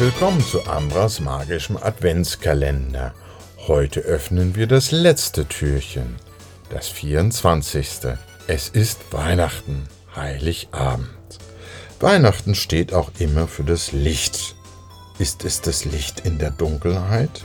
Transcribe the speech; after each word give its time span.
willkommen 0.00 0.40
zu 0.40 0.64
Ambras 0.66 1.20
magischem 1.20 1.76
Adventskalender. 1.76 3.14
Heute 3.66 4.00
öffnen 4.00 4.54
wir 4.54 4.66
das 4.66 4.92
letzte 4.92 5.46
Türchen, 5.46 6.16
das 6.70 6.88
24. 6.88 8.16
Es 8.46 8.68
ist 8.68 9.12
Weihnachten, 9.12 9.88
Heiligabend. 10.14 11.08
Weihnachten 12.00 12.54
steht 12.54 12.92
auch 12.92 13.10
immer 13.18 13.48
für 13.48 13.64
das 13.64 13.92
Licht. 13.92 14.54
Ist 15.18 15.44
es 15.44 15.60
das 15.60 15.84
Licht 15.84 16.20
in 16.20 16.38
der 16.38 16.50
Dunkelheit? 16.50 17.42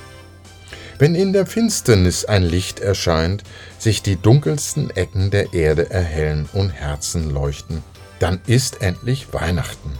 Wenn 0.99 1.15
in 1.15 1.33
der 1.33 1.45
Finsternis 1.45 2.25
ein 2.25 2.43
Licht 2.43 2.79
erscheint, 2.79 3.43
sich 3.79 4.01
die 4.01 4.15
dunkelsten 4.15 4.91
Ecken 4.91 5.31
der 5.31 5.53
Erde 5.53 5.89
erhellen 5.89 6.47
und 6.53 6.69
Herzen 6.69 7.31
leuchten, 7.31 7.83
dann 8.19 8.39
ist 8.45 8.81
endlich 8.81 9.33
Weihnachten. 9.33 9.91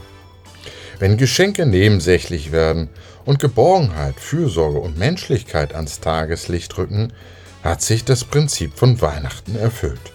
Wenn 0.98 1.16
Geschenke 1.16 1.66
nebensächlich 1.66 2.52
werden 2.52 2.88
und 3.24 3.38
Geborgenheit, 3.38 4.20
Fürsorge 4.20 4.78
und 4.78 4.98
Menschlichkeit 4.98 5.74
ans 5.74 6.00
Tageslicht 6.00 6.76
rücken, 6.78 7.12
hat 7.62 7.82
sich 7.82 8.04
das 8.04 8.24
Prinzip 8.24 8.76
von 8.76 9.00
Weihnachten 9.00 9.56
erfüllt. 9.56 10.12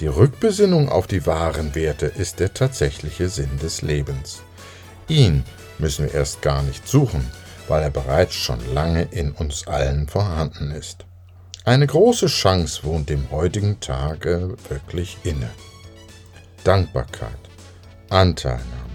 Die 0.00 0.06
Rückbesinnung 0.08 0.90
auf 0.90 1.06
die 1.06 1.26
wahren 1.26 1.74
Werte 1.74 2.06
ist 2.06 2.38
der 2.38 2.52
tatsächliche 2.52 3.28
Sinn 3.30 3.58
des 3.62 3.80
Lebens. 3.80 4.42
Ihn 5.08 5.44
müssen 5.78 6.06
wir 6.06 6.14
erst 6.14 6.42
gar 6.42 6.62
nicht 6.62 6.86
suchen, 6.86 7.24
weil 7.66 7.82
er 7.82 7.90
bereits 7.90 8.34
schon 8.34 8.60
lange 8.74 9.08
in 9.10 9.32
uns 9.32 9.66
allen 9.66 10.06
vorhanden 10.06 10.70
ist. 10.70 11.06
Eine 11.64 11.86
große 11.86 12.26
Chance 12.26 12.84
wohnt 12.84 13.08
dem 13.08 13.30
heutigen 13.30 13.80
Tage 13.80 14.56
wirklich 14.68 15.16
inne. 15.24 15.50
Dankbarkeit, 16.62 17.38
Anteilnahme, 18.10 18.85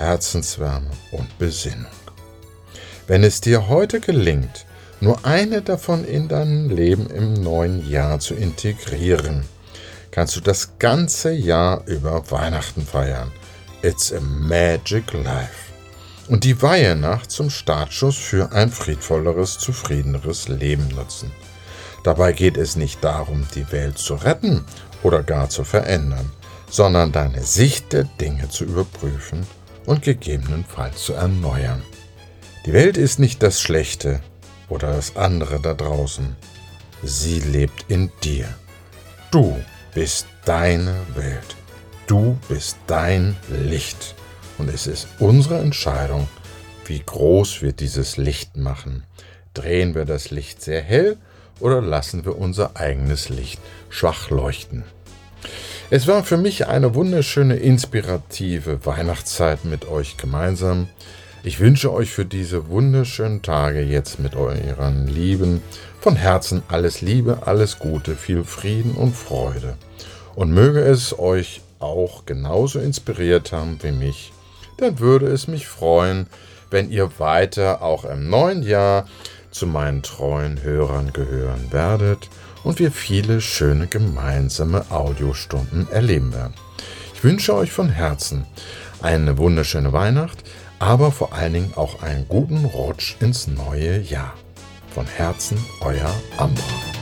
Herzenswärme 0.00 0.90
und 1.12 1.38
Besinnung. 1.38 1.92
Wenn 3.06 3.22
es 3.22 3.42
dir 3.42 3.68
heute 3.68 4.00
gelingt, 4.00 4.64
nur 5.00 5.26
eine 5.26 5.60
davon 5.60 6.06
in 6.06 6.26
dein 6.26 6.70
Leben 6.70 7.10
im 7.10 7.34
neuen 7.34 7.86
Jahr 7.86 8.18
zu 8.18 8.34
integrieren, 8.34 9.44
kannst 10.10 10.36
du 10.36 10.40
das 10.40 10.78
ganze 10.78 11.32
Jahr 11.32 11.86
über 11.86 12.30
Weihnachten 12.30 12.86
feiern. 12.86 13.30
It's 13.82 14.10
a 14.10 14.20
magic 14.20 15.12
life. 15.12 15.70
Und 16.28 16.44
die 16.44 16.62
Weihenacht 16.62 17.30
zum 17.30 17.50
Startschuss 17.50 18.16
für 18.16 18.52
ein 18.52 18.70
friedvolleres, 18.70 19.58
zufriedeneres 19.58 20.48
Leben 20.48 20.88
nutzen. 20.88 21.30
Dabei 22.04 22.32
geht 22.32 22.56
es 22.56 22.74
nicht 22.74 23.04
darum, 23.04 23.46
die 23.54 23.70
Welt 23.70 23.98
zu 23.98 24.14
retten 24.14 24.64
oder 25.02 25.22
gar 25.22 25.50
zu 25.50 25.62
verändern, 25.62 26.32
sondern 26.70 27.12
deine 27.12 27.42
Sicht 27.42 27.92
der 27.92 28.04
Dinge 28.04 28.48
zu 28.48 28.64
überprüfen 28.64 29.46
und 29.90 30.02
gegebenenfalls 30.02 31.02
zu 31.02 31.14
erneuern. 31.14 31.82
Die 32.64 32.72
Welt 32.72 32.96
ist 32.96 33.18
nicht 33.18 33.42
das 33.42 33.60
Schlechte 33.60 34.20
oder 34.68 34.94
das 34.94 35.16
andere 35.16 35.60
da 35.60 35.74
draußen. 35.74 36.36
Sie 37.02 37.40
lebt 37.40 37.86
in 37.88 38.12
dir. 38.22 38.46
Du 39.32 39.58
bist 39.92 40.28
deine 40.44 40.94
Welt. 41.16 41.56
Du 42.06 42.38
bist 42.48 42.76
dein 42.86 43.36
Licht. 43.48 44.14
Und 44.58 44.68
es 44.68 44.86
ist 44.86 45.08
unsere 45.18 45.58
Entscheidung, 45.58 46.28
wie 46.84 47.00
groß 47.00 47.60
wir 47.60 47.72
dieses 47.72 48.16
Licht 48.16 48.56
machen. 48.56 49.02
Drehen 49.54 49.96
wir 49.96 50.04
das 50.04 50.30
Licht 50.30 50.62
sehr 50.62 50.82
hell 50.82 51.16
oder 51.58 51.82
lassen 51.82 52.24
wir 52.24 52.38
unser 52.38 52.76
eigenes 52.76 53.28
Licht 53.28 53.60
schwach 53.88 54.30
leuchten? 54.30 54.84
Es 55.92 56.06
war 56.06 56.22
für 56.22 56.36
mich 56.36 56.68
eine 56.68 56.94
wunderschöne, 56.94 57.56
inspirative 57.56 58.86
Weihnachtszeit 58.86 59.64
mit 59.64 59.88
euch 59.88 60.16
gemeinsam. 60.16 60.86
Ich 61.42 61.58
wünsche 61.58 61.92
euch 61.92 62.12
für 62.12 62.24
diese 62.24 62.68
wunderschönen 62.68 63.42
Tage 63.42 63.80
jetzt 63.80 64.20
mit 64.20 64.36
euren 64.36 65.08
Lieben 65.08 65.62
von 65.98 66.14
Herzen 66.14 66.62
alles 66.68 67.00
Liebe, 67.00 67.38
alles 67.44 67.80
Gute, 67.80 68.14
viel 68.14 68.44
Frieden 68.44 68.92
und 68.92 69.16
Freude. 69.16 69.76
Und 70.36 70.52
möge 70.52 70.78
es 70.78 71.18
euch 71.18 71.60
auch 71.80 72.24
genauso 72.24 72.78
inspiriert 72.78 73.50
haben 73.50 73.80
wie 73.82 73.90
mich, 73.90 74.32
dann 74.76 75.00
würde 75.00 75.26
es 75.26 75.48
mich 75.48 75.66
freuen, 75.66 76.28
wenn 76.70 76.88
ihr 76.88 77.18
weiter 77.18 77.82
auch 77.82 78.04
im 78.04 78.30
neuen 78.30 78.62
Jahr 78.62 79.08
zu 79.50 79.66
meinen 79.66 80.02
treuen 80.02 80.62
Hörern 80.62 81.12
gehören 81.12 81.72
werdet 81.72 82.28
und 82.64 82.78
wir 82.78 82.92
viele 82.92 83.40
schöne 83.40 83.86
gemeinsame 83.86 84.90
Audiostunden 84.90 85.88
erleben 85.90 86.32
werden. 86.32 86.54
Ich 87.14 87.24
wünsche 87.24 87.54
euch 87.54 87.72
von 87.72 87.88
Herzen 87.88 88.46
eine 89.02 89.38
wunderschöne 89.38 89.92
Weihnacht, 89.92 90.44
aber 90.78 91.12
vor 91.12 91.32
allen 91.32 91.54
Dingen 91.54 91.72
auch 91.76 92.02
einen 92.02 92.28
guten 92.28 92.64
Rutsch 92.64 93.16
ins 93.20 93.46
neue 93.46 94.00
Jahr. 94.00 94.34
Von 94.94 95.06
Herzen, 95.06 95.58
euer 95.80 96.14
Ambra. 96.36 96.99